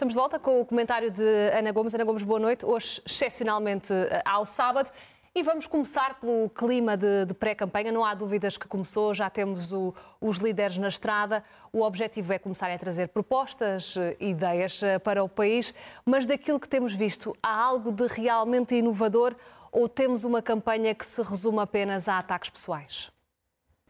[0.00, 1.94] Estamos de volta com o comentário de Ana Gomes.
[1.94, 2.64] Ana Gomes, boa noite.
[2.64, 4.90] Hoje, excepcionalmente, eh, ao sábado.
[5.34, 7.92] E vamos começar pelo clima de, de pré-campanha.
[7.92, 11.44] Não há dúvidas que começou, já temos o, os líderes na estrada.
[11.70, 16.58] O objetivo é começar a trazer propostas, eh, ideias eh, para o país, mas daquilo
[16.58, 19.36] que temos visto, há algo de realmente inovador
[19.70, 23.12] ou temos uma campanha que se resume apenas a ataques pessoais?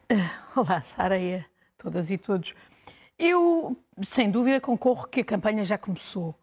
[0.57, 1.45] Olá, Sara e a
[1.79, 2.53] todas e todos.
[3.21, 6.35] Eu, sem dúvida, concorro que a campanha já começou,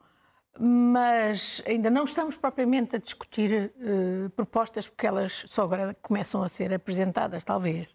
[0.59, 6.47] mas ainda não estamos propriamente a discutir uh, propostas, porque elas só agora começam a
[6.47, 7.87] ser apresentadas, talvez.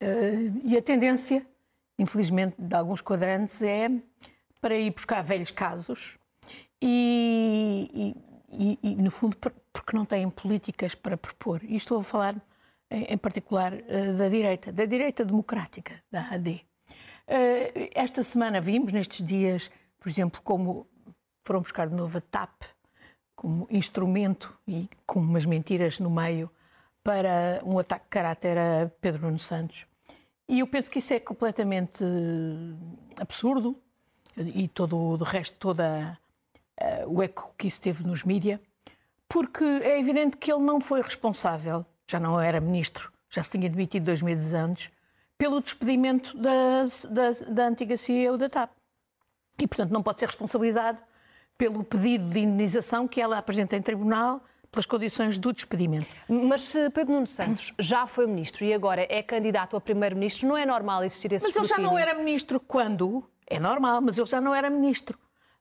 [0.00, 1.44] Uh, e a tendência,
[1.98, 3.90] infelizmente, de alguns quadrantes é
[4.60, 6.16] para ir buscar velhos casos
[6.80, 8.14] e,
[8.52, 11.64] e, e, no fundo, porque não têm políticas para propor.
[11.64, 12.36] E estou a falar,
[12.88, 16.64] em, particular, uh, da direita, da direita democrática, da AD.
[17.26, 20.86] Eh, esta semana vimos, nestes dias, por exemplo, como
[21.44, 22.62] foram buscar de novo a TAP
[23.34, 26.50] como instrumento e com umas mentiras no meio
[27.02, 29.86] para um ataque de caráter a Pedro Nuno Santos.
[30.48, 32.04] E eu penso que isso é completamente
[33.20, 33.76] absurdo
[34.36, 36.18] e todo o resto, toda
[36.80, 38.58] uh, o eco que isso teve nos mídias,
[39.28, 43.68] porque é evidente que ele não foi responsável, já não era ministro, já se tinha
[43.68, 44.90] demitido dois meses antes,
[45.36, 48.70] pelo despedimento da, da, da antiga CEO da TAP.
[49.60, 50.98] E, portanto, não pode ser responsabilizado
[51.56, 54.42] pelo pedido de indenização que ela apresenta em tribunal
[54.74, 56.06] pelas condições do despedimento.
[56.28, 60.56] Mas se Pedro Nuno Santos já foi ministro e agora é candidato a primeiro-ministro, não
[60.56, 63.24] é normal existir esse Mas ele já não era ministro quando...
[63.46, 65.18] É normal, mas ele já não era ministro.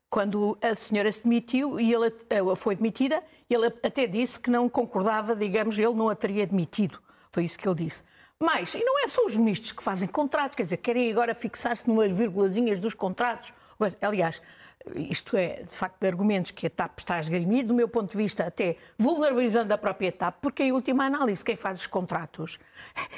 [0.09, 4.69] Quando a senhora se demitiu e ele eh, foi demitida, ele até disse que não
[4.69, 6.99] concordava, digamos, ele não a teria demitido.
[7.29, 8.03] Foi isso que ele disse.
[8.39, 11.87] Mas, e não é só os ministros que fazem contratos, quer dizer, querem agora fixar-se
[11.87, 13.53] numas vírgulazinhas dos contratos.
[14.01, 14.41] Aliás,
[14.95, 18.11] isto é, de facto, de argumentos que a TAP está a esgrimir, do meu ponto
[18.11, 22.59] de vista, até vulnerabilizando a própria TAP, porque, em última análise, quem faz os contratos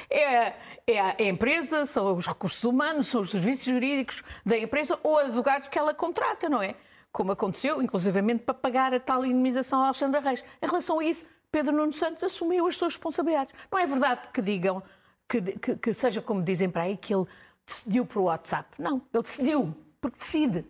[0.08, 0.52] é,
[0.86, 5.66] é a empresa, são os recursos humanos, são os serviços jurídicos da empresa ou advogados
[5.68, 6.76] que ela contrata, não é?
[7.10, 10.44] Como aconteceu, inclusivamente, para pagar a tal indemnização a Alexandra Reis.
[10.62, 13.52] Em relação a isso, Pedro Nuno Santos assumiu as suas responsabilidades.
[13.72, 14.82] Não é verdade que digam
[15.28, 17.26] que, que, que, seja como dizem para aí, que ele
[17.66, 18.68] decidiu por WhatsApp.
[18.78, 20.64] Não, ele decidiu, porque decide.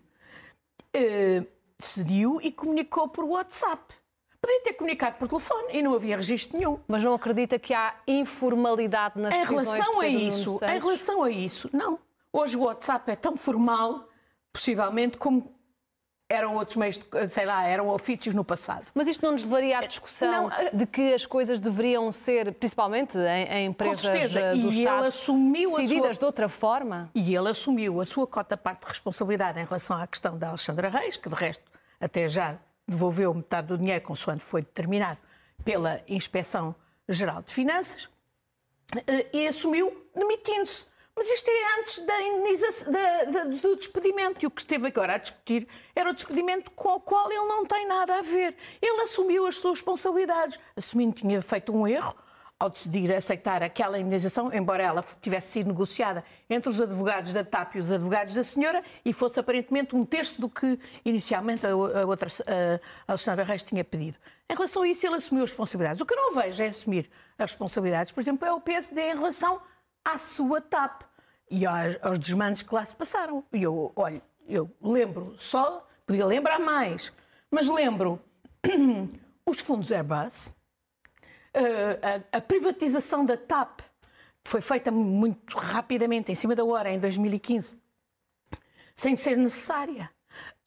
[0.97, 1.47] Uh,
[1.79, 3.95] decidiu e comunicou por WhatsApp.
[4.41, 6.79] Podia ter comunicado por telefone e não havia registro nenhum.
[6.87, 11.69] Mas não acredita que há informalidade nas em relação a isso, Em relação a isso,
[11.73, 11.99] não.
[12.33, 14.09] Hoje o WhatsApp é tão formal,
[14.53, 15.56] possivelmente, como
[16.29, 18.87] eram outros meios, de, sei lá, eram ofícios no passado.
[18.95, 22.53] Mas isto não nos levaria à discussão não, eh, de que as coisas deveriam ser,
[22.55, 26.19] principalmente em, em empresas eh, do e Estado, decididas sua...
[26.19, 27.11] de outra forma?
[27.15, 30.89] E ele assumiu a sua cota parte de responsabilidade em relação à questão da Alexandra
[30.89, 31.65] Reis, que de resto
[32.01, 35.19] até já devolveu metade do dinheiro, consoante foi determinado
[35.65, 36.75] pela Inspeção
[37.09, 38.09] Geral de Finanças,
[39.07, 40.87] eh, e assumiu demitindo-se.
[41.17, 44.45] Mas isto é antes da indenização, da, da, do despedimento.
[44.45, 47.65] E o que esteve agora a discutir era o despedimento com o qual ele não
[47.65, 48.55] tem nada a ver.
[48.83, 52.15] Ele assumiu as suas responsabilidades, assumindo que tinha feito um erro
[52.59, 57.77] ao decidir aceitar aquela indenização, embora ela tivesse sido negociada entre os advogados da TAP
[57.77, 62.29] e os advogados da senhora, e fosse aparentemente um terço do que inicialmente a, outra
[63.07, 64.19] a Reis tinha pedido.
[64.49, 66.01] Em relação a isso, ele assumiu as responsabilidades.
[66.01, 69.17] O que eu não vejo é assumir as responsabilidades, por exemplo, é o PSD em
[69.17, 69.61] relação
[70.07, 71.03] à sua TAP
[71.51, 73.45] e aos, aos desmandos que lá se passaram.
[73.53, 77.13] E eu, olha, eu lembro só, podia lembrar mais,
[77.51, 78.21] mas lembro
[79.45, 80.53] os fundos Airbus,
[81.53, 83.81] a, a, a privatização da TAP,
[84.45, 87.77] que foi feita muito rapidamente, em cima da hora, em 2015,
[88.95, 90.11] sem ser necessária.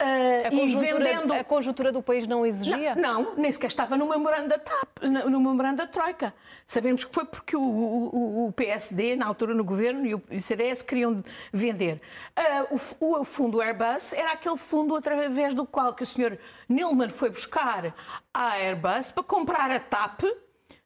[0.00, 1.32] Uh, a, conjuntura, vendendo...
[1.34, 2.94] a conjuntura do país não exigia?
[2.94, 6.32] Não, não nem sequer estava no memorando da TAP, no memorando da Troika.
[6.66, 10.80] Sabemos que foi porque o, o, o, PSD, na altura no governo, e o CDS
[10.80, 11.22] queriam
[11.52, 12.00] vender.
[12.70, 17.10] Uh, o, o, fundo Airbus era aquele fundo através do qual que o senhor Nilman
[17.10, 17.94] foi buscar
[18.32, 20.22] a Airbus para comprar a TAP,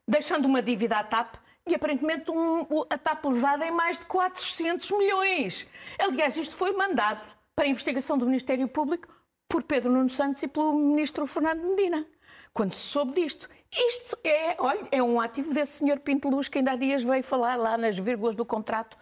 [0.05, 1.35] deixando uma dívida à TAP
[1.65, 5.65] e aparentemente um, a TAP lesada em mais de 400 milhões.
[5.97, 9.07] Aliás, isto foi mandado para a investigação do Ministério Público
[9.47, 12.05] por Pedro Nuno Santos e pelo ministro Fernando Medina.
[12.53, 13.49] quando se soube disto.
[13.71, 17.23] Isto é, olha, é um ativo desse senhor Pinto Luz que ainda há dias veio
[17.23, 18.95] falar lá nas vírgulas do contrato,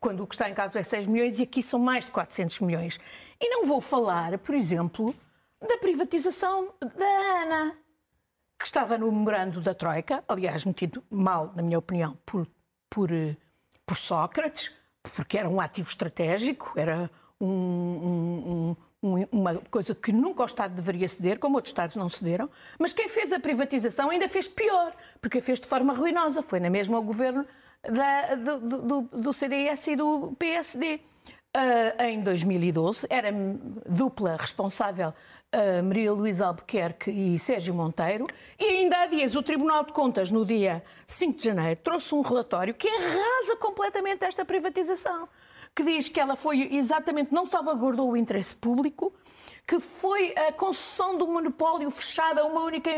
[0.00, 2.60] quando o que está em casa é 6 milhões e aqui são mais de 400
[2.60, 2.98] milhões.
[3.40, 5.14] E não vou falar, por exemplo,
[5.60, 7.76] da privatização da ANA,
[8.58, 12.46] que estava no memorando da Troika, aliás, metido mal, na minha opinião, por,
[12.88, 13.10] por,
[13.84, 14.72] por Sócrates,
[15.14, 17.10] porque era um ativo estratégico, era
[17.44, 22.08] um, um, um, uma coisa que nunca o Estado deveria ceder, como outros Estados não
[22.08, 22.48] cederam,
[22.78, 26.40] mas quem fez a privatização ainda fez pior, porque fez de forma ruinosa.
[26.40, 27.44] Foi na mesma o governo
[27.82, 31.00] da, do, do, do, CDS e do PSD.
[31.54, 33.28] Uh, em 2012, era
[33.86, 38.26] dupla responsável uh, Maria Luísa Albuquerque e Sérgio Monteiro,
[38.58, 42.22] e ainda há dias o Tribunal de Contas, no dia 5 de janeiro, trouxe um
[42.22, 45.28] relatório que arrasa completamente esta privatização
[45.74, 49.12] que diz que ela foi exatamente, não salvaguardou o interesse público,
[49.66, 52.90] que foi a concessão do monopólio fechado a uma única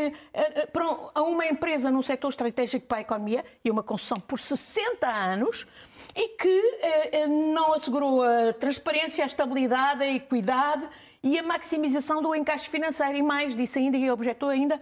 [1.13, 5.67] a uma empresa num setor estratégico para a economia e uma concessão por 60 anos
[6.15, 10.89] e que eh, não assegurou a transparência, a estabilidade, a equidade
[11.21, 13.17] e a maximização do encaixe financeiro.
[13.17, 14.79] E mais disse ainda e objetou ainda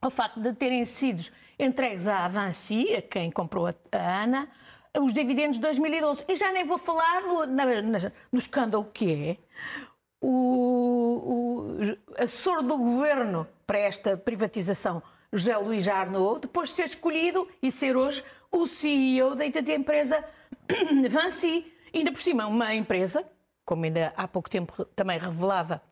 [0.00, 4.48] ao facto de terem sido entregues à Avanci, a quem comprou a ANA,
[4.98, 6.24] os dividendos de 2012.
[6.28, 9.36] E já nem vou falar no, na, na, no escândalo que é
[10.20, 15.02] o, o assessor do governo para esta privatização,
[15.32, 20.24] José Luís Arnaud, depois de ser escolhido e ser hoje o CEO da empresa
[21.08, 21.72] Vinci.
[21.94, 23.24] Ainda por cima, uma empresa,
[23.64, 25.82] como ainda há pouco tempo também revelava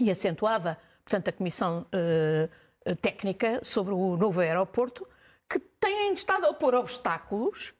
[0.00, 5.06] e acentuava, portanto, a Comissão uh, Técnica sobre o novo aeroporto,
[5.48, 7.74] que tem estado a opor obstáculos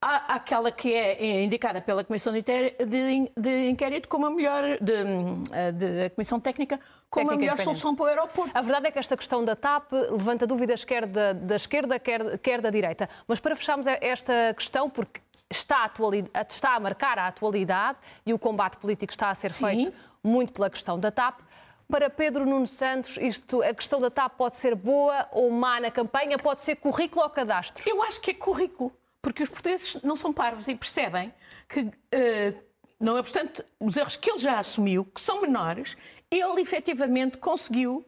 [0.00, 5.72] Há aquela que é indicada pela Comissão de, de, de Inquérito como a melhor, de,
[5.72, 6.78] de a Comissão Técnica,
[7.08, 8.50] como Técnica a melhor solução para o aeroporto.
[8.54, 12.38] A verdade é que esta questão da TAP levanta dúvidas quer da, da esquerda, quer,
[12.38, 13.08] quer da direita.
[13.26, 15.20] Mas para fecharmos esta questão, porque
[15.50, 19.64] está a, está a marcar a atualidade e o combate político está a ser Sim.
[19.64, 21.40] feito muito pela questão da TAP.
[21.88, 25.90] Para Pedro Nuno Santos, isto, a questão da TAP pode ser boa ou má na
[25.90, 27.82] campanha, pode ser currículo ou cadastro?
[27.88, 28.92] Eu acho que é currículo
[29.26, 31.34] porque os portugueses não são parvos e percebem
[31.68, 32.62] que, uh,
[33.00, 35.96] não obstante os erros que ele já assumiu, que são menores,
[36.30, 38.06] ele efetivamente conseguiu,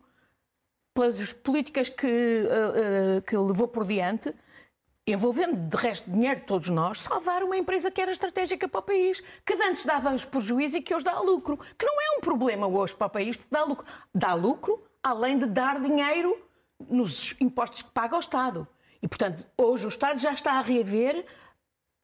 [0.94, 4.32] pelas políticas que, uh, uh, que levou por diante,
[5.05, 8.82] envolvendo de resto dinheiro de todos nós, salvar uma empresa que era estratégica para o
[8.85, 11.59] país, que antes dava prejuízo e que hoje dá lucro.
[11.76, 13.85] Que não é um problema hoje para o país, porque dá lucro.
[14.14, 16.41] Dá lucro além de dar dinheiro
[16.88, 18.69] nos impostos que paga o Estado.
[19.03, 21.25] E, portanto, hoje o Estado já está a reaver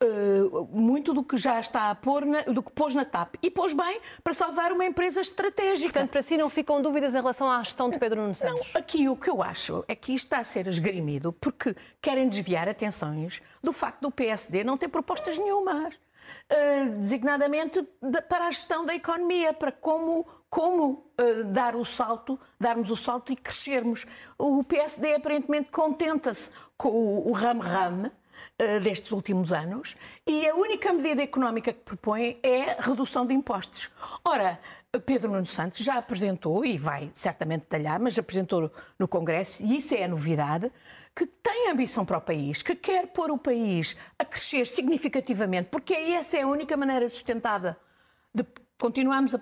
[0.03, 3.37] uh, muito do que já está a pôr, na, do que pôs na TAP.
[3.43, 5.93] E pôs bem para salvar uma empresa estratégica.
[5.93, 8.73] Portanto, para si não ficam dúvidas em relação à gestão de Pedro Nuno Santos?
[8.73, 12.29] Não, aqui o que eu acho é que isto está a ser esgrimido porque querem
[12.29, 15.95] desviar atenções do facto do PSD não ter propostas nenhumas.
[16.51, 22.39] Uh, designadamente de, para a gestão da economia, para como, como uh, dar o salto,
[22.61, 24.07] darmos o salto e crescermos.
[24.37, 26.91] O PSD aparentemente contenta-se com
[27.27, 29.97] o ramo-ramo uh, destes últimos anos
[30.27, 33.91] e a única medida económica que propõe é redução de impostos.
[34.23, 34.61] Ora,
[35.01, 39.95] Pedro Nuno Santos já apresentou, e vai certamente detalhar, mas apresentou no Congresso, e isso
[39.95, 40.71] é a novidade,
[41.15, 45.95] que tem ambição para o país, que quer pôr o país a crescer significativamente, porque
[45.95, 47.79] essa é a única maneira sustentada
[48.35, 48.45] de
[48.79, 49.41] continuarmos a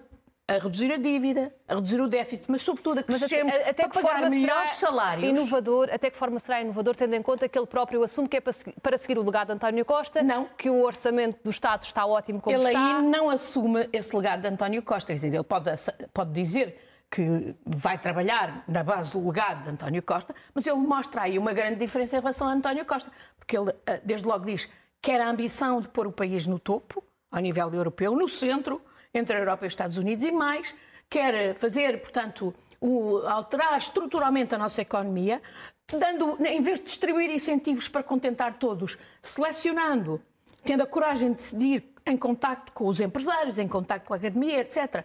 [0.56, 4.02] a reduzir a dívida, a reduzir o déficit, mas sobretudo a crescermos até, até para
[4.02, 5.28] pagar melhores salários.
[5.28, 8.40] Inovador, até que forma será inovador, tendo em conta que ele próprio assume que é
[8.40, 10.48] para seguir, para seguir o legado de António Costa, não.
[10.56, 12.78] que o orçamento do Estado está ótimo como ele está.
[12.78, 15.70] Ele aí não assume esse legado de António Costa, quer dizer, ele pode,
[16.12, 16.78] pode dizer
[17.10, 21.52] que vai trabalhar na base do legado de António Costa, mas ele mostra aí uma
[21.52, 25.20] grande diferença em relação a António Costa, porque ele eh, desde logo diz que quer
[25.20, 28.80] a ambição de pôr o país no topo, ao nível europeu, no centro,
[29.14, 30.74] entre a Europa e os Estados Unidos, e mais,
[31.08, 35.40] quer fazer, portanto, o, alterar estruturalmente a nossa economia,
[35.86, 40.20] dando, em vez de distribuir incentivos para contentar todos, selecionando,
[40.64, 44.60] tendo a coragem de decidir em contacto com os empresários, em contacto com a academia,
[44.60, 45.04] etc.,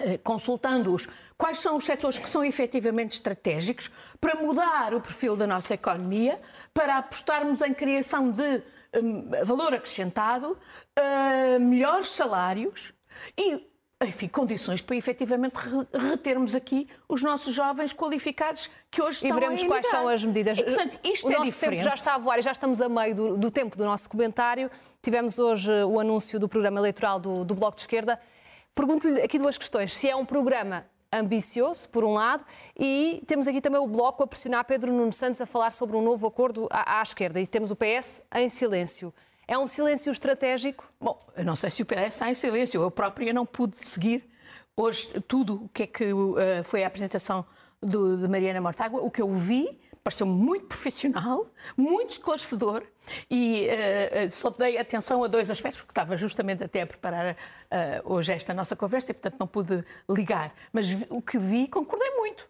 [0.00, 5.46] eh, consultando-os quais são os setores que são efetivamente estratégicos para mudar o perfil da
[5.46, 6.40] nossa economia,
[6.72, 8.62] para apostarmos em criação de
[8.94, 10.56] um, valor acrescentado,
[10.98, 12.92] uh, melhores salários
[13.36, 13.68] e
[14.00, 15.56] enfim, condições para efetivamente
[15.92, 20.58] retermos aqui os nossos jovens qualificados que hoje estão E veremos quais são as medidas.
[20.58, 21.78] E, portanto, isto o é nosso diferente.
[21.78, 24.08] tempo já está a voar e já estamos a meio do, do tempo do nosso
[24.08, 24.70] comentário.
[25.02, 28.20] Tivemos hoje o anúncio do programa eleitoral do, do Bloco de Esquerda.
[28.72, 29.92] Pergunto-lhe aqui duas questões.
[29.92, 32.44] Se é um programa ambicioso, por um lado,
[32.78, 36.02] e temos aqui também o Bloco a pressionar Pedro Nuno Santos a falar sobre um
[36.02, 39.12] novo acordo à, à esquerda, e temos o PS em silêncio.
[39.48, 40.84] É um silêncio estratégico?
[41.00, 42.82] Bom, eu não sei se o PS está em silêncio.
[42.82, 44.30] Eu própria não pude seguir
[44.76, 47.46] hoje tudo o que é que uh, foi a apresentação
[47.80, 49.00] do, de Mariana Mortágua.
[49.00, 52.82] O que eu vi pareceu muito profissional, muito esclarecedor
[53.30, 57.36] e uh, só dei atenção a dois aspectos, porque estava justamente até a preparar uh,
[58.12, 60.52] hoje esta nossa conversa e, portanto, não pude ligar.
[60.70, 62.42] Mas o que vi, concordei muito.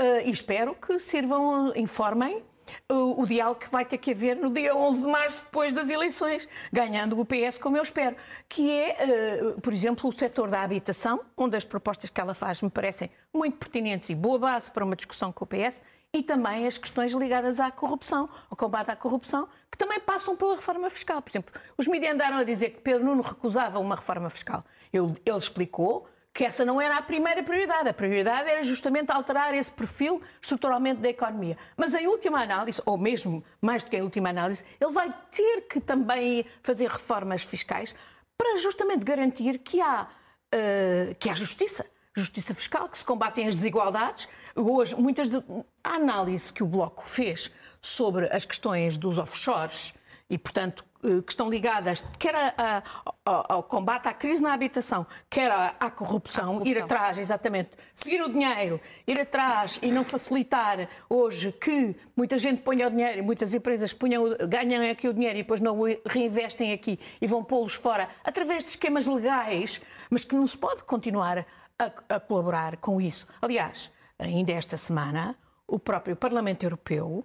[0.00, 2.42] Uh, e espero que sirvam, informem
[2.88, 6.48] o, diálogo que vai ter que haver no dia 11 de março, depois das eleições,
[6.72, 8.16] ganhando o PS, como eu espero,
[8.48, 12.62] que é, uh, por exemplo, o setor da habitação, onde as propostas que ela faz
[12.62, 15.80] me parecem muito pertinentes e boa base para uma discussão com o PS,
[16.12, 20.56] e também as questões ligadas à corrupção, ao combate à corrupção, que também passam pela
[20.56, 21.20] reforma fiscal.
[21.20, 24.64] Por exemplo, os mídias andaram a dizer que Pedro Nuno recusava uma reforma fiscal.
[24.92, 27.88] Ele, ele explicou que essa não era a primeira prioridade.
[27.88, 31.56] A prioridade era justamente alterar esse perfil estruturalmente da economia.
[31.74, 35.62] Mas em última análise, ou mesmo mais do que em última análise, ele vai ter
[35.62, 37.94] que também fazer reformas fiscais
[38.36, 41.86] para justamente garantir que há, uh, que há justiça.
[42.14, 44.28] Justiça fiscal, que se combatem as desigualdades.
[44.54, 45.42] Hoje, muitas de...
[45.82, 47.50] a análise que o Bloco fez
[47.80, 49.94] sobre as questões dos offshores
[50.28, 50.84] e, portanto,
[51.22, 52.82] que estão ligadas quer a, a,
[53.24, 57.70] ao, ao, combate à crise na habitação, quer à, à corrupção, corrupção, ir atrás, exatamente,
[57.94, 63.22] seguir o dinheiro, ir atrás e não facilitar hoje que muita gente ponha o dinheiro,
[63.24, 67.44] muitas empresas ponham, ganham aqui o dinheiro e depois não o reinvestem aqui e vão
[67.44, 71.46] pô-los fora através de esquemas legais, mas que não se pode continuar
[71.78, 73.26] a, a colaborar com isso.
[73.40, 75.36] Aliás, ainda esta semana,
[75.66, 77.24] o próprio Parlamento Europeu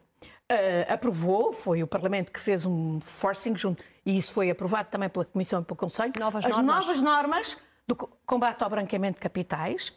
[0.51, 5.10] uh, aprovou, foi o Parlamento que fez um forcing junto, e isso foi aprovado também
[5.10, 6.75] pela Comissão e pelo Conselho, novas as normas.
[6.75, 9.93] novas normas do combate ao branqueamento de capitais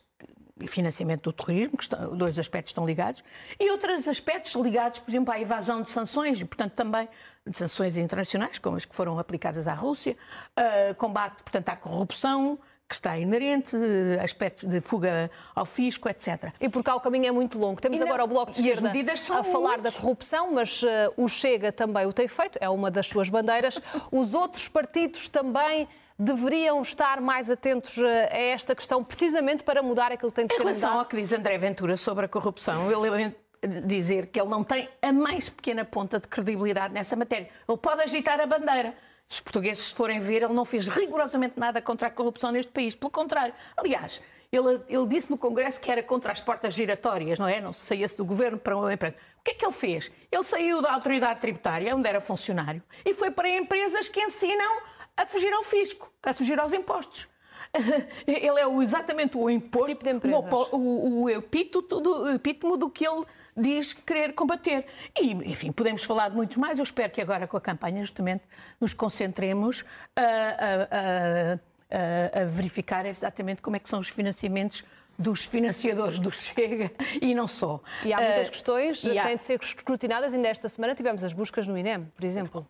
[0.60, 3.24] e financiamento do terrorismo, que estão, dois aspectos estão ligados,
[3.58, 7.08] e outros aspectos ligados, por exemplo, à evasão de sanções, e, portanto, também
[7.46, 10.16] de sanções internacionais, como as que foram aplicadas à Rússia,
[10.58, 13.76] uh, combate, portanto, à corrupção, que está inerente,
[14.22, 16.52] aspectos de fuga ao fisco, etc.
[16.60, 17.80] E porque cá o caminho é muito longo.
[17.80, 19.94] Temos não, agora o Bloco de Esquerda a falar muitos.
[19.94, 20.86] da corrupção, mas uh,
[21.16, 23.80] o Chega também o tem feito, é uma das suas bandeiras.
[24.12, 25.88] Os outros partidos também
[26.18, 30.54] deveriam estar mais atentos eh, a esta questão, precisamente para mudar aquilo que tem de
[30.54, 30.62] em ser.
[30.62, 33.36] Em relação ao que diz André Ventura sobre a corrupção, eu lamento
[33.84, 37.48] dizer que ele não tem a mais pequena ponta de credibilidade nessa matéria.
[37.68, 38.94] Ele pode agitar a bandeira,
[39.28, 42.94] os portugueses, se forem ver, ele não fez rigorosamente nada contra a corrupção neste país.
[42.94, 43.54] Pelo contrário.
[43.76, 44.20] Aliás,
[44.52, 47.60] ele, ele disse no Congresso que era contra as portas giratórias, não é?
[47.60, 49.16] Não se saísse do governo para uma empresa.
[49.40, 50.10] O que é que ele fez?
[50.30, 54.82] Ele saiu da autoridade tributária, onde era funcionário, e foi para empresas que ensinam
[55.16, 57.28] a fugir ao fisco, a fugir aos impostos.
[58.26, 60.44] Ele é exatamente o imposto, tipo de empresas?
[60.72, 63.24] o, o, o epítomo do que ele
[63.56, 64.86] diz querer combater.
[65.20, 66.78] E, enfim, podemos falar de muitos mais.
[66.78, 68.44] Eu espero que agora, com a campanha, justamente,
[68.80, 69.84] nos concentremos
[70.16, 74.84] a, a, a, a verificar exatamente como é que são os financiamentos
[75.18, 77.80] dos financiadores do Chega e não só.
[78.04, 80.34] E há muitas uh, questões que têm de ser escrutinadas.
[80.34, 82.66] Ainda esta semana tivemos as buscas no INEM, por exemplo.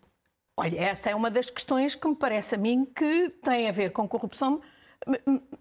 [0.56, 3.90] Olha, essa é uma das questões que me parece a mim que tem a ver
[3.90, 4.60] com corrupção,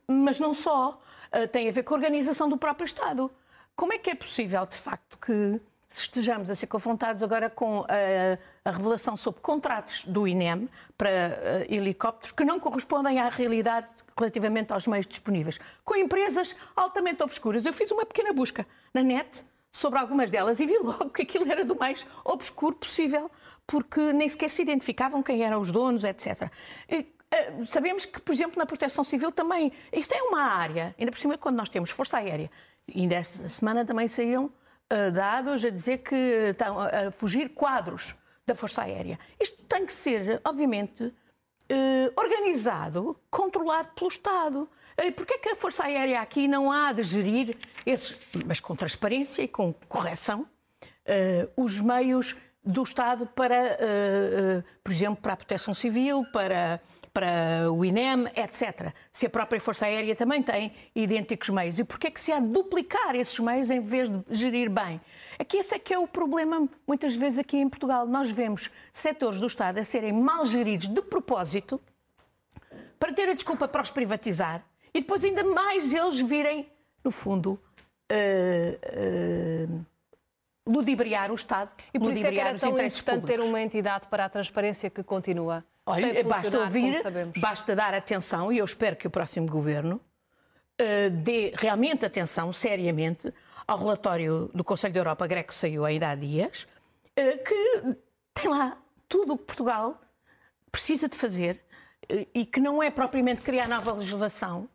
[0.08, 1.02] mas não só.
[1.34, 3.32] Uh, tem a ver com a organização do próprio Estado.
[3.76, 5.60] Como é que é possível, de facto, que
[5.96, 11.74] estejamos a ser confrontados agora com a, a revelação sobre contratos do INEM para uh,
[11.74, 13.88] helicópteros que não correspondem à realidade
[14.18, 17.66] relativamente aos meios disponíveis, com empresas altamente obscuras.
[17.66, 21.52] Eu fiz uma pequena busca na net sobre algumas delas e vi logo que aquilo
[21.52, 23.30] era do mais obscuro possível,
[23.66, 26.52] porque nem sequer se identificavam quem eram os donos, etc.
[26.90, 27.08] E,
[27.68, 31.38] sabemos que, por exemplo, na proteção civil também, isto é uma área, ainda por cima
[31.38, 32.50] quando nós temos Força Aérea,
[32.94, 38.56] ainda esta semana também saíram uh, dados a dizer que estão a fugir quadros da
[38.56, 39.18] Força Aérea.
[39.40, 41.14] Isto tem que ser, obviamente, uh,
[42.16, 44.70] organizado, controlado pelo Estado.
[45.00, 48.76] Uh, Porquê é que a Força Aérea aqui não há de gerir, esses, mas com
[48.76, 50.48] transparência e com correção,
[51.58, 53.78] os meios do Estado para,
[54.82, 56.80] por exemplo, para a proteção civil, para
[57.14, 58.92] para o INEM, etc.
[59.12, 61.78] Se a própria Força Aérea também tem idênticos meios.
[61.78, 65.00] E porquê é que se há de duplicar esses meios em vez de gerir bem?
[65.38, 68.08] Aqui esse é que é o problema, muitas vezes aqui em Portugal.
[68.08, 71.80] Nós vemos setores do Estado a serem mal geridos de propósito
[73.00, 76.68] para ter a desculpa para os privatizar e depois ainda mais eles virem,
[77.04, 77.60] no fundo,
[78.12, 79.86] uh, uh,
[80.66, 81.70] ludibriar o Estado.
[81.94, 83.30] E por isso é que era tão importante públicos.
[83.30, 86.94] ter uma entidade para a transparência que continua Olha, basta ouvir,
[87.38, 90.00] basta dar atenção e eu espero que o próximo governo
[90.80, 93.34] uh, dê realmente atenção, seriamente,
[93.68, 96.68] ao relatório do Conselho da Europa, Greco, que saiu ainda há dias,
[97.20, 97.98] uh, que
[98.34, 98.78] tem lá
[99.10, 100.00] tudo o que Portugal
[100.72, 101.62] precisa de fazer
[102.10, 104.70] uh, e que não é propriamente criar nova legislação,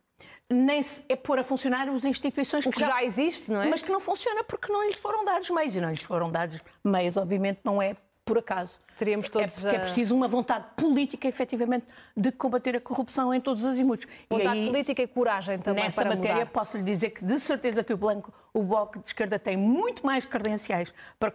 [0.47, 3.69] nem é pôr a funcionar as instituições que, que já, já, existe, não é?
[3.69, 5.75] Mas que não funciona porque não lhes foram dados meios.
[5.75, 8.79] E não lhes foram dados meios, obviamente, não é por acaso.
[8.99, 9.79] Teríamos é todos é porque a...
[9.79, 11.85] é preciso uma vontade política, efetivamente,
[12.17, 14.05] de combater a corrupção em todos os azimutos.
[14.29, 16.51] Vontade aí, política e coragem também Nessa para matéria, mudar.
[16.51, 20.05] posso lhe dizer que, de certeza, que o Blanco, o Bloco de Esquerda tem muito
[20.05, 21.31] mais credenciais para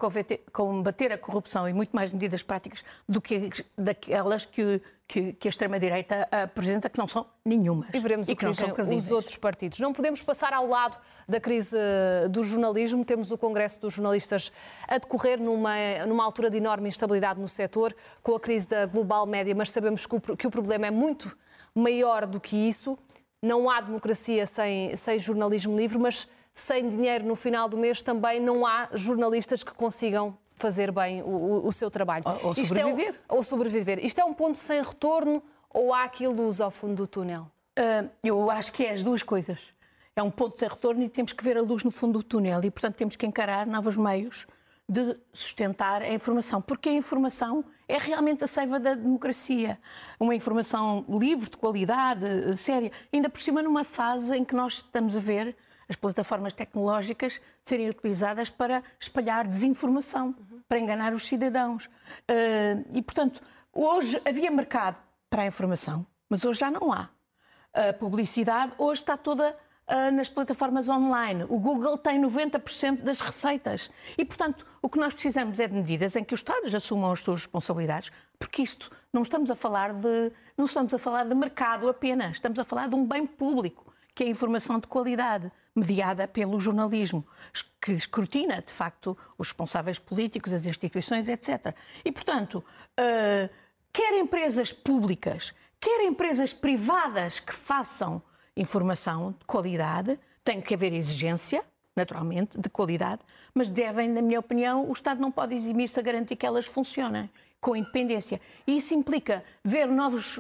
[0.53, 5.51] combater a corrupção e muito mais medidas práticas do que daquelas que que, que a
[5.51, 7.91] extrema-direita apresenta, que não são nenhumas.
[7.93, 9.79] E veremos e o que, que dizem os outros partidos.
[9.79, 13.05] Não podemos passar ao lado da crise eh, do jornalismo.
[13.05, 14.51] Temos o Congresso dos Jornalistas
[14.89, 15.75] a decorrer numa,
[16.07, 20.07] numa altura de enorme instabilidade no setor, com a crise da global média, mas sabemos
[20.07, 21.37] que o, problema é muito
[21.75, 22.99] maior do que isso.
[23.43, 28.41] Não há democracia sem, sem jornalismo livre, mas sem dinheiro no final do mês também
[28.41, 32.25] não há jornalistas que consigam fazer bem o, o seu trabalho.
[32.27, 33.09] Ou, ou sobreviver.
[33.29, 34.05] É um, ou sobreviver.
[34.05, 37.51] Isto é um ponto sem retorno ou há aqui luz ao fundo do túnel?
[37.79, 39.59] Uh, eu acho que é as duas coisas.
[40.15, 42.61] É um ponto sem retorno e temos que ver a luz no fundo do túnel
[42.63, 44.47] e, portanto, temos que encarar novos meios
[44.89, 49.79] de sustentar a informação, porque a informação é realmente a seiva da democracia.
[50.21, 55.17] Uma informação livre, de qualidade, séria, ainda por cima numa fase em que nós estamos
[55.17, 55.57] a ver
[55.89, 60.61] as plataformas tecnológicas serem utilizadas para espalhar desinformação, uhum.
[60.69, 61.87] para enganar os cidadãos.
[61.87, 64.97] Uh, e, portanto, hoje havia mercado
[65.29, 67.09] para a informação, mas hoje já não há.
[67.73, 69.57] A publicidade hoje está toda
[69.89, 71.45] uh, nas plataformas online.
[71.49, 73.91] O Google tem 90% das receitas.
[74.17, 77.21] E, portanto, o que nós precisamos é de medidas em que os Estados assumam as
[77.21, 81.89] suas responsabilidades, porque isto não estamos a falar de, não estamos a falar de mercado
[81.89, 86.29] apenas, estamos a falar de um bem público que é a informação de qualidade, mediada
[86.29, 87.27] pelo jornalismo,
[87.81, 91.75] que escrutina, de facto, os responsáveis políticos, as instituições, etc.
[92.05, 92.65] E, portanto,
[92.99, 93.51] uh,
[93.93, 98.23] quer empresas públicas, quer empresas privadas que façam
[98.57, 101.65] informação de qualidade, tem que haver exigência,
[101.97, 103.23] naturalmente, de qualidade,
[103.55, 107.31] mas devem, na minha opinião, o Estado não pode eximir-se a garantir que elas funcionem
[107.65, 108.39] com independência.
[108.67, 110.39] E isso implica ver novos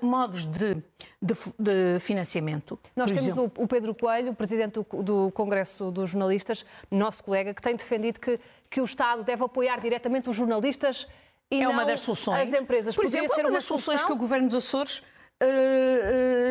[0.00, 0.76] modos de,
[1.20, 2.78] de, de financiamento.
[2.94, 7.60] Nós temos o, o, Pedro Coelho, presidente do, do, Congresso dos Jornalistas, nosso colega, que
[7.60, 8.38] tem defendido que,
[8.70, 11.08] que o Estado deve apoiar diretamente os jornalistas
[11.50, 12.52] e é não uma das soluções.
[12.52, 12.94] as empresas.
[12.94, 15.02] Por exemplo, ser uma, uma das soluções que o Governo dos Açores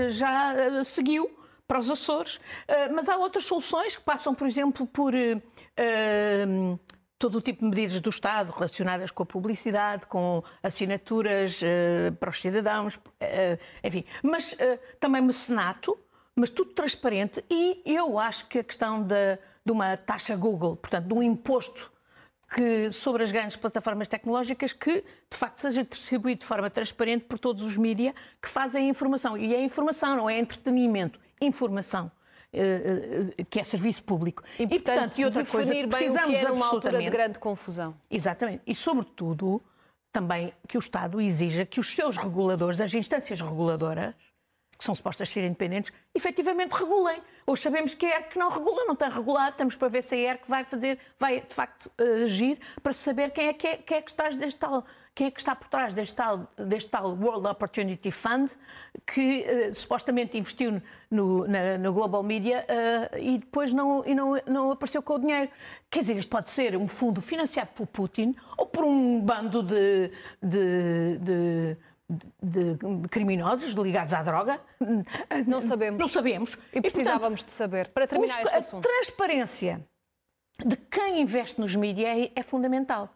[0.09, 2.39] já uh, seguiu para os Açores,
[2.93, 5.13] mas há outras soluções que passam, por exemplo, por
[7.17, 11.61] todo o tipo de medidas do Estado relacionadas com a publicidade, com assinaturas
[12.19, 12.99] para os cidadãos,
[13.81, 14.03] enfim.
[14.21, 14.55] Mas
[14.99, 15.97] também mecenato,
[16.35, 17.43] mas tudo transparente.
[17.49, 21.92] E eu acho que a questão de, de uma taxa Google, portanto, de um imposto
[22.53, 27.39] que, sobre as grandes plataformas tecnológicas que, de facto, seja distribuído de forma transparente por
[27.39, 29.37] todos os mídias que fazem a informação.
[29.37, 32.11] E é informação, não é entretenimento, informação.
[32.55, 34.43] Eh, eh, que é serviço público.
[34.59, 37.09] E, portanto, e, portanto, e outra coisa, bem precisamos o que é numa altura de
[37.09, 37.95] grande confusão.
[38.11, 38.61] Exatamente.
[38.67, 39.59] E, sobretudo,
[40.11, 44.13] também que o Estado exija que os seus reguladores, as instâncias reguladoras,
[44.83, 47.21] que são supostas ser independentes, efetivamente regulem.
[47.47, 50.17] Hoje sabemos que a ERC não regula, não tem regulado, estamos para ver se a
[50.17, 51.89] ERC vai fazer, vai de facto
[52.25, 55.31] agir para saber quem é que, é, quem é que está deste tal quem é
[55.31, 58.51] que está por trás deste tal, deste tal World Opportunity Fund
[59.05, 64.41] que uh, supostamente investiu no, na, no Global Media uh, e depois não, e não,
[64.47, 65.51] não apareceu com o dinheiro.
[65.89, 70.09] Quer dizer, isto pode ser um fundo financiado por Putin ou por um bando de,
[70.41, 71.77] de, de
[72.41, 74.59] de criminosos ligados à droga?
[75.47, 75.99] Não sabemos.
[75.99, 76.57] Não sabemos.
[76.73, 77.87] E precisávamos e, portanto, de saber.
[77.89, 78.87] Para terminar este assunto.
[78.87, 79.87] A transparência
[80.65, 83.13] de quem investe nos mídias é, é fundamental.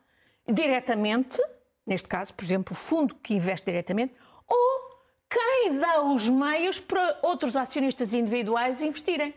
[0.48, 1.42] Diretamente,
[1.86, 4.14] neste caso, por exemplo, o fundo que investe diretamente,
[4.48, 4.88] ou
[5.30, 9.34] quem dá os meios para outros acionistas individuais investirem.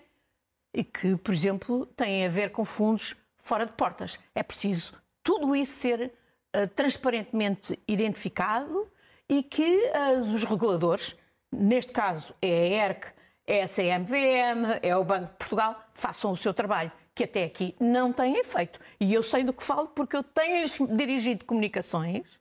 [0.72, 4.18] E que, por exemplo, têm a ver com fundos fora de portas.
[4.34, 6.12] É preciso tudo isso ser
[6.54, 8.88] uh, transparentemente identificado
[9.30, 11.16] e que uh, os reguladores,
[11.52, 13.06] neste caso é a ERC,
[13.46, 17.76] é a CMVM, é o Banco de Portugal, façam o seu trabalho que até aqui
[17.78, 18.80] não têm feito.
[18.98, 22.40] E eu sei do que falo porque eu tenho-lhes dirigido comunicações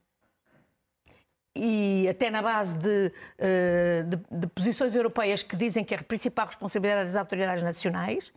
[1.56, 6.47] e até na base de, eh, de, de, posições europeias que dizem que a principal
[6.47, 8.32] responsabilidade das autoridades nacionais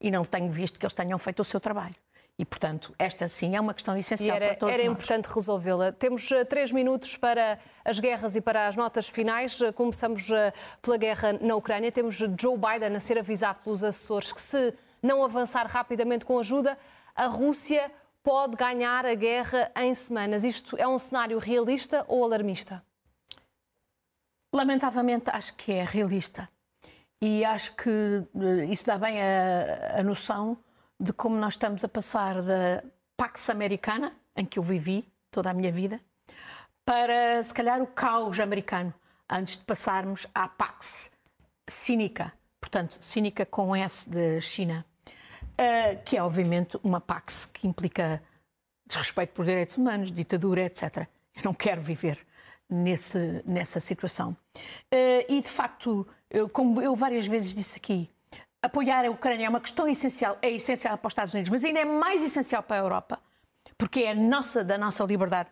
[0.00, 1.96] e não tenho visto que eles tenham feito o seu trabalho.
[2.38, 4.92] E, portanto, esta sim é uma questão essencial era, para todos Era nós.
[4.92, 5.90] importante resolvê-la.
[5.90, 9.60] Temos uh, três minutos para as guerras e para as notas finais.
[9.60, 11.90] Uh, começamos uh, pela guerra na Ucrânia.
[11.90, 14.72] Temos Joe Biden a ser avisado pelos assessores que, se
[15.02, 16.78] não avançar rapidamente com ajuda,
[17.12, 17.90] a Rússia
[18.22, 20.44] pode ganhar a guerra em semanas.
[20.44, 22.84] Isto é um cenário realista ou alarmista?
[24.54, 26.48] Lamentavelmente, acho que é realista.
[27.20, 28.22] E acho que
[28.70, 30.56] isso dá bem a, a noção
[31.00, 32.82] de como nós estamos a passar da
[33.16, 36.00] Pax Americana, em que eu vivi toda a minha vida,
[36.84, 38.92] para, se calhar, o caos americano,
[39.28, 41.10] antes de passarmos à Pax
[41.68, 48.22] Cínica, portanto, cínica com S de China, uh, que é, obviamente, uma Pax que implica
[48.86, 51.06] desrespeito por direitos humanos, ditadura, etc.
[51.36, 52.26] Eu não quero viver
[52.68, 54.36] nesse, nessa situação.
[54.92, 58.10] Uh, e, de facto, eu, como eu várias vezes disse aqui,
[58.62, 61.80] apoiar a Ucrânia é uma questão essencial, é essencial para os Estados Unidos, mas ainda
[61.80, 63.20] é mais essencial para a Europa,
[63.76, 65.50] porque é nossa, da nossa liberdade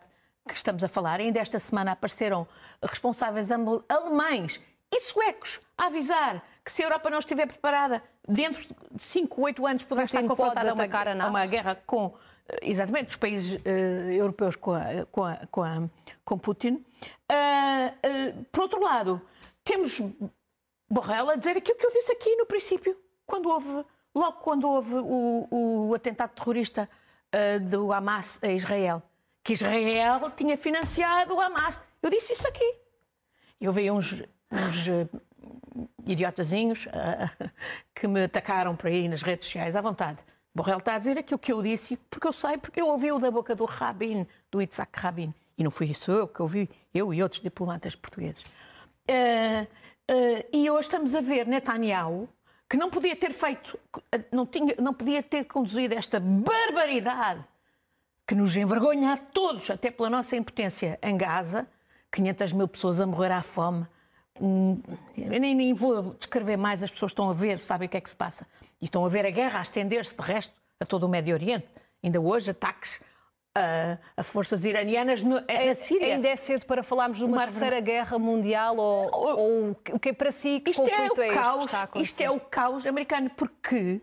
[0.48, 1.20] que estamos a falar.
[1.20, 2.46] Ainda esta semana apareceram
[2.82, 4.60] responsáveis alemães
[4.92, 9.66] e suecos a avisar que se a Europa não estiver preparada, dentro de 5, 8
[9.66, 12.12] anos poderá estar confrontada a uma, a uma, guerra com,
[12.60, 15.88] exatamente, os países uh, europeus com, a, com, a, com, a,
[16.24, 16.82] com Putin.
[17.30, 19.22] Uh, uh, por outro lado,
[19.62, 20.00] temos
[20.88, 22.96] Borrell a dizer aquilo que eu disse aqui no princípio,
[23.26, 26.88] quando houve, logo quando houve o, o atentado terrorista
[27.34, 29.02] uh, do Hamas a Israel,
[29.42, 31.80] que Israel tinha financiado o Hamas.
[32.02, 32.76] Eu disse isso aqui.
[33.60, 34.12] Eu vi uns,
[34.52, 37.50] uns uh, idiotazinhos uh,
[37.94, 40.18] que me atacaram por aí nas redes sociais à vontade.
[40.54, 43.18] Borrell está a dizer aquilo que eu disse, porque eu sei, porque eu ouvi o
[43.18, 45.34] da boca do Rabin, do Itzhak Rabin.
[45.58, 48.42] E não fui isso eu que ouvi, eu e outros diplomatas portugueses.
[49.08, 49.66] Uh,
[50.08, 52.28] Uh, e hoje estamos a ver Netanyahu,
[52.68, 53.78] que não podia ter feito,
[54.30, 57.44] não, tinha, não podia ter conduzido esta barbaridade
[58.26, 61.66] que nos envergonha a todos, até pela nossa impotência em Gaza,
[62.12, 63.86] 500 mil pessoas a morrer à fome.
[64.40, 64.80] Hum,
[65.16, 68.00] eu nem, nem vou descrever mais, as pessoas estão a ver, sabem o que é
[68.00, 68.46] que se passa.
[68.80, 71.66] E estão a ver a guerra a estender-se, de resto, a todo o Médio Oriente.
[72.02, 73.00] Ainda hoje, ataques
[73.56, 76.14] a, a, forças iranianas no, é, na Síria.
[76.14, 80.12] Ainda é cedo para falarmos de uma, terceira guerra mundial ou, ou, o que é
[80.12, 83.30] para si que isto conflito é, o é caos, Isto é o caos americano.
[83.30, 84.02] Porque,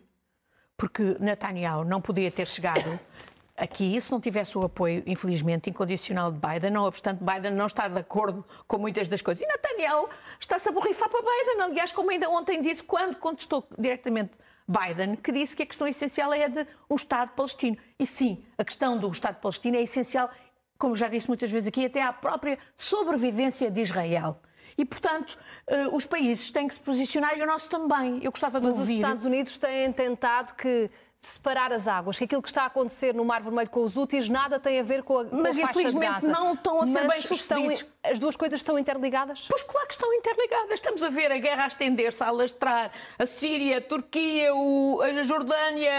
[0.76, 3.00] porque Netanyahu não podia ter chegado
[3.56, 7.90] aqui se não tivesse o apoio, infelizmente, incondicional de Biden, não obstante Biden não estar
[7.90, 9.44] de acordo com muitas das coisas.
[9.44, 11.62] E Netanyahu está-se a borrifar para Biden.
[11.62, 14.32] Aliás, como ainda ontem disse, quando contestou diretamente
[14.68, 17.78] Biden, que disse que a questão essencial é a de um Estado palestino.
[18.00, 20.30] E sim, a questão do Estado palestino é essencial,
[20.78, 24.42] como já disse muitas vezes aqui, até à própria sobrevivência de Israel.
[24.78, 25.38] E, portanto,
[25.70, 28.24] uh, os países têm que se posicionar e o nosso também.
[28.24, 28.94] Eu gostava de Mas ouvir...
[28.94, 30.90] os Estados Unidos têm tentado que
[31.28, 34.28] separar as águas, que aquilo que está a acontecer no Mar Vermelho com os úteis
[34.28, 36.28] nada tem a ver com a, com Mas, a faixa de Gaza.
[36.28, 37.68] não estão a ser Mas bem estão,
[38.04, 39.48] as duas coisas estão interligadas?
[39.50, 40.74] Pois claro que estão interligadas.
[40.74, 45.24] Estamos a ver a guerra a estender-se, a alastrar a Síria, a Turquia, o, a
[45.24, 45.92] Jordânia,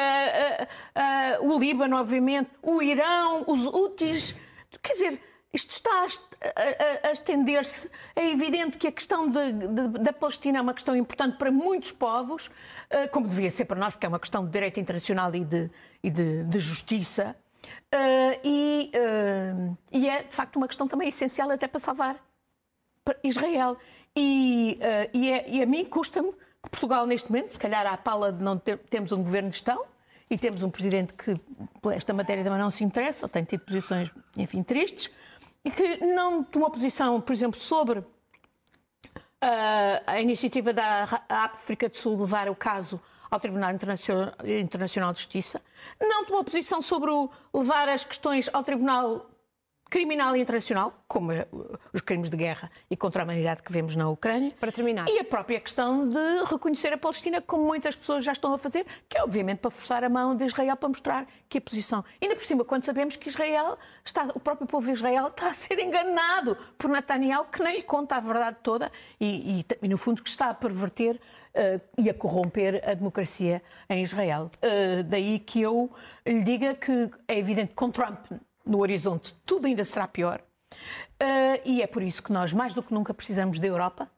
[0.95, 4.35] a, a, o Líbano, obviamente, o Irão, os úteis.
[4.83, 5.21] Quer dizer,
[5.55, 7.89] isto está a, a, a estender-se.
[8.17, 11.93] É evidente que a questão de, de, da Palestina é uma questão importante para muitos
[11.93, 15.45] povos, uh, como devia ser para nós, porque é uma questão de direito internacional e
[15.45, 15.71] de,
[16.03, 17.37] e de, justiça.
[17.65, 22.21] Uh, e, uh, e, é, de facto, uma questão também essencial até para salvar
[23.23, 23.77] Israel.
[24.17, 24.79] E,
[25.13, 28.43] e, é, e a mim custa-me que Portugal, neste momento, se calhar à pala de
[28.43, 29.83] não ter, termos um governo de Estado,
[30.31, 31.37] e temos um presidente que,
[31.81, 35.11] por esta matéria, também não se interessa, ou tem tido posições, enfim, tristes,
[35.65, 38.07] e que não tomou posição, por exemplo, sobre uh,
[40.07, 43.01] a iniciativa da África do Sul levar o caso
[43.31, 45.61] ao Tribunal Internacional de Justiça,
[46.01, 47.11] não tomou posição sobre
[47.53, 49.29] levar as questões ao Tribunal
[49.91, 51.47] criminal internacional, como é,
[51.93, 54.53] os crimes de guerra e contra a humanidade que vemos na Ucrânia.
[54.59, 55.09] Para terminar.
[55.09, 58.87] E a própria questão de reconhecer a Palestina, como muitas pessoas já estão a fazer,
[59.09, 62.05] que é obviamente para forçar a mão de Israel para mostrar que a posição.
[62.21, 65.55] Ainda por cima, quando sabemos que Israel, está, o próprio povo de Israel está a
[65.55, 69.99] ser enganado por Netanyahu, que nem lhe conta a verdade toda e, e, e no
[69.99, 71.21] fundo, que está a perverter
[71.55, 74.51] Uh, e a corromper a democracia em Israel.
[74.57, 75.89] Uh, daí que eu
[76.27, 78.27] lhe diga que é evidente que com Trump
[78.65, 80.41] no horizonte tudo ainda será pior.
[81.23, 84.11] Uh, e é por isso que nós, mais do que nunca, precisamos da Europa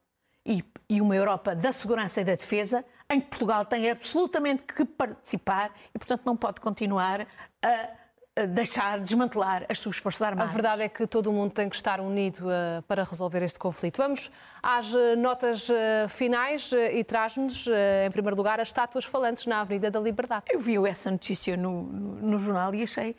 [0.44, 4.84] e, e, uma Europa da segurança e da defesa, em que Portugal tem absolutamente que
[4.84, 7.26] participar e, portanto, não pode continuar
[7.62, 10.50] a deixar, desmantelar as suas forças armadas.
[10.50, 13.58] A verdade é que todo o mundo tem que estar unido uh, para resolver este
[13.58, 13.98] conflito.
[13.98, 14.30] Vamos
[14.62, 15.68] às uh, notas
[16.08, 20.44] finais e traz-nos, em primeiro lugar, as estátuas falantes na Avenida da Liberdade.
[20.48, 23.16] Eu vi essa notícia no, no, no jornal e achei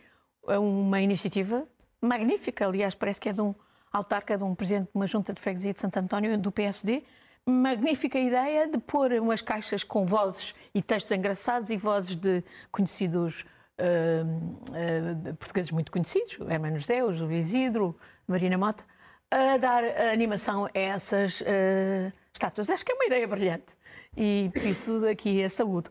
[0.47, 1.67] uma iniciativa
[2.01, 2.65] magnífica.
[2.65, 3.53] Aliás, parece que é de um
[3.91, 7.03] autarca, de um presidente de uma junta de freguesia de Santo António, do PSD.
[7.45, 13.45] Magnífica ideia de pôr umas caixas com vozes e textos engraçados e vozes de conhecidos
[13.79, 17.95] uh, uh, portugueses muito conhecidos, Hermano José, o Júlio Isidro,
[18.27, 18.83] Marina Mota,
[19.31, 22.69] a dar a animação a essas uh, estátuas.
[22.69, 23.77] Acho que é uma ideia brilhante
[24.15, 25.89] e por isso aqui é saúde.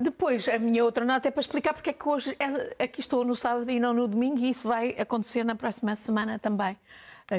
[0.00, 3.24] Depois, a minha outra nota é para explicar porque é que hoje é, aqui estou
[3.24, 6.76] no sábado e não no domingo e isso vai acontecer na próxima semana também.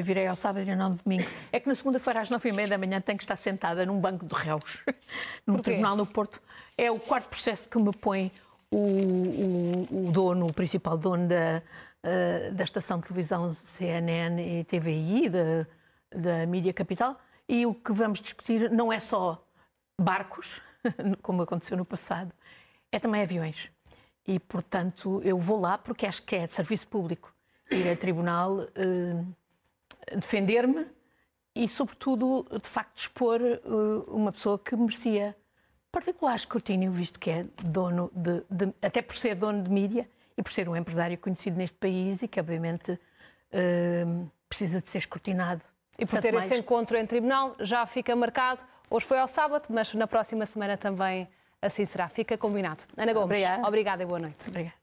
[0.02, 1.30] Virei ao sábado e não no domingo.
[1.52, 4.00] É que na segunda-feira, às nove e meia da manhã, tenho que estar sentada num
[4.00, 4.84] banco de réus,
[5.46, 6.42] no Tribunal no Porto.
[6.78, 8.32] É o quarto processo que me põe
[8.72, 11.62] o, o, o dono, o principal dono da,
[12.04, 15.68] uh, da estação de televisão CNN e TVI, da,
[16.16, 19.46] da Mídia Capital, e o que vamos discutir não é só
[20.00, 20.60] barcos,
[21.22, 22.32] como aconteceu no passado,
[22.92, 23.70] é também aviões.
[24.26, 27.34] E, portanto, eu vou lá porque acho que é de serviço público
[27.70, 29.36] ir a tribunal uh,
[30.16, 30.86] defender-me
[31.56, 35.36] e, sobretudo, de facto, expor uh, uma pessoa que merecia
[35.92, 40.42] particular escrutínio, visto que é dono de, de, até por ser dono de mídia e
[40.42, 45.62] por ser um empresário conhecido neste país e que, obviamente, uh, precisa de ser escrutinado.
[45.98, 46.50] E por ter mais...
[46.50, 48.64] esse encontro em tribunal, já fica marcado.
[48.94, 51.28] Hoje foi ao sábado, mas na próxima semana também
[51.60, 52.08] assim será.
[52.08, 52.84] Fica combinado.
[52.96, 54.48] Ana Gomes, obrigada, obrigada e boa noite.
[54.48, 54.83] Obrigada.